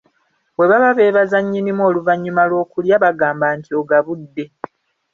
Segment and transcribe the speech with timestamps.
[0.55, 4.45] Bwe baba beebaza nnyinimu oluvannyuma lw'okulya bagamba nti ogabudde.